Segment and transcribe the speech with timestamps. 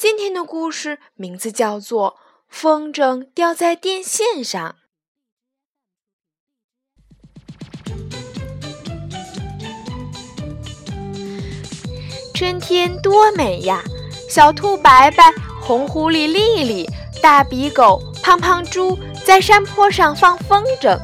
[0.00, 2.12] 今天的故事名字叫做
[2.48, 4.76] 《风筝掉在电线上》。
[12.32, 13.84] 春天多美呀！
[14.30, 16.88] 小兔白白、红狐狸丽丽、
[17.22, 20.98] 大鼻狗胖胖猪在山坡上放风筝。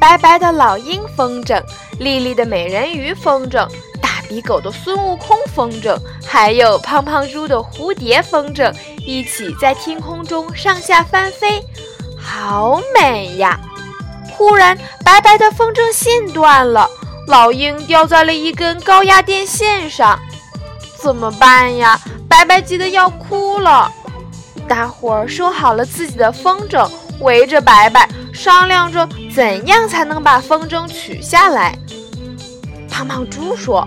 [0.00, 1.62] 白白的老鹰风筝，
[1.98, 3.68] 丽丽的美人鱼风筝。
[4.30, 8.72] 比狗的孙悟空风筝，还有胖胖猪的蝴蝶风筝，
[9.04, 11.60] 一起在天空中上下翻飞，
[12.16, 13.58] 好美呀！
[14.30, 16.88] 忽然，白白的风筝线断了，
[17.26, 20.16] 老鹰掉在了一根高压电线上，
[20.96, 22.00] 怎么办呀？
[22.28, 23.90] 白白急得要哭了。
[24.68, 31.76] 大伙儿收好了自己的风筝，围着白白商量着怎样才能把风筝取下来。
[32.88, 33.84] 胖胖猪说。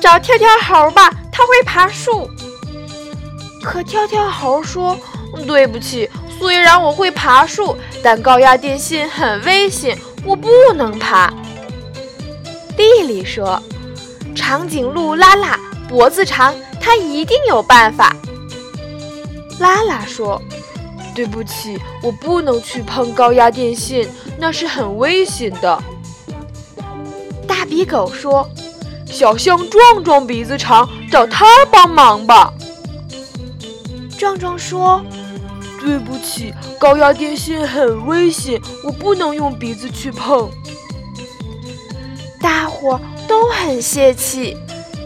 [0.00, 2.30] 找跳跳猴吧，他会爬树。
[3.62, 4.96] 可跳跳猴说
[5.46, 11.32] ：“对不起，虽然我会爬树，但高压电线很危险，我不能爬。”
[12.78, 13.60] 丽丽说
[14.36, 18.14] ：“长颈鹿拉拉脖子长，它一定有办法。”
[19.58, 20.40] 拉拉说
[21.14, 25.82] ：“对不起，我不能去碰高压电线，那是很危险的。”
[27.48, 28.48] 大鼻狗说。
[29.10, 32.52] 小象壮壮鼻子长，找他帮忙吧。
[34.18, 35.02] 壮壮说
[35.80, 40.50] ：“对不起，高压电线很危险，我不能用鼻子去碰。”
[42.40, 44.56] 大伙儿都很泄气。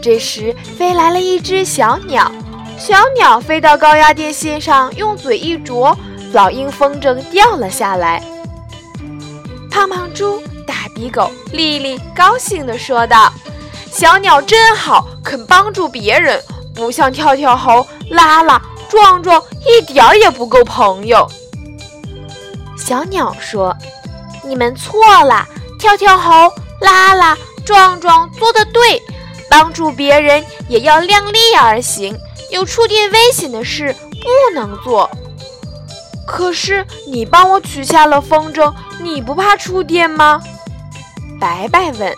[0.01, 2.31] 这时，飞来了一只小鸟，
[2.77, 5.95] 小鸟飞到高压电线上，用嘴一啄，
[6.33, 8.23] 老鹰风筝掉了下来。
[9.69, 13.31] 胖胖猪、大鼻狗、丽丽高兴地说道。
[13.91, 16.41] 小鸟真好，肯帮助别人，
[16.73, 18.59] 不像跳跳猴、拉拉、
[18.89, 21.29] 壮壮，一点儿也不够朋友。
[22.77, 23.75] 小鸟说
[24.47, 25.45] ：“你们错了，
[25.77, 29.01] 跳跳猴、拉拉、壮壮做的对，
[29.49, 32.17] 帮助别人也要量力而行，
[32.49, 35.09] 有触电危险的事不能做。”
[36.25, 40.41] 可是你帮我取下了风筝，你不怕触电吗？
[41.39, 42.15] 白白问。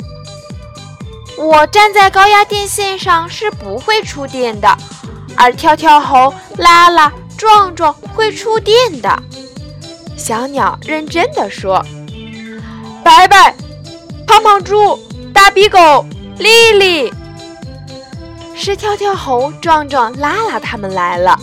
[1.37, 4.77] 我站在高压电线上是不会触电的，
[5.35, 9.23] 而跳跳猴、拉拉、壮壮会触电的。
[10.15, 11.83] 小鸟认真的说
[13.03, 13.53] ：“白白，
[14.27, 14.97] 胖胖猪、
[15.33, 16.05] 大鼻狗、
[16.37, 17.13] 丽丽，
[18.55, 21.37] 是跳跳猴、壮壮、拉拉他们来了。”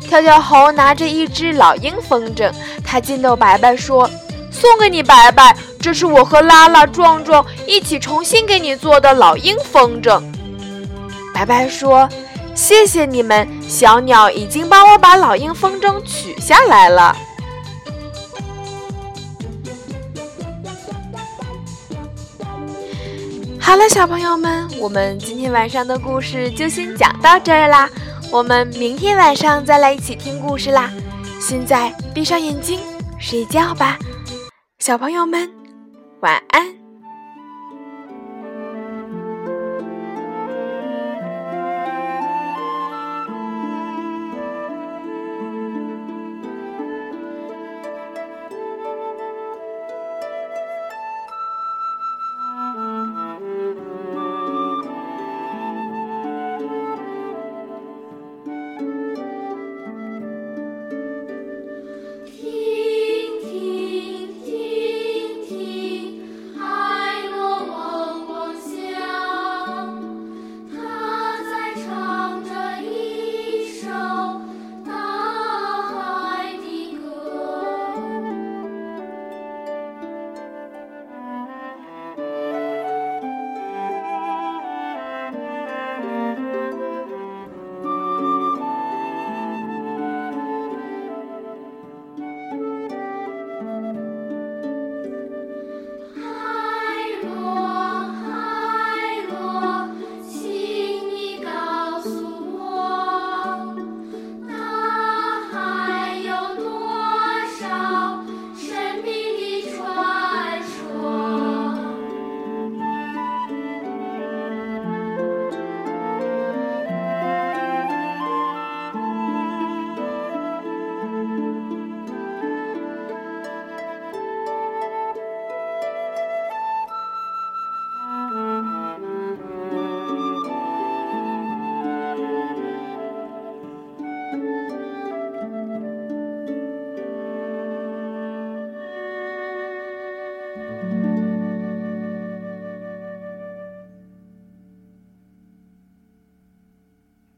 [0.00, 2.52] 跳跳猴拿着一只老鹰风筝，
[2.84, 4.08] 他见到白白说。
[4.50, 10.18] 送给你，白白，这是我和拉拉、壮壮一起重新给你做的老鹰风筝。
[11.34, 12.08] 白白说
[12.56, 17.14] ：“谢谢你们，小鸟已经帮我把老鹰风筝取下来了。”
[23.60, 27.90] 好了，小朋友们，我们今天晚上的故事就先讲到这儿啦。
[28.30, 30.90] 我们明天晚上再来一起听故事啦。
[31.38, 32.80] 现在闭上眼睛
[33.18, 33.98] 睡觉吧。
[34.78, 35.50] 小朋友们，
[36.24, 36.83] 晚安。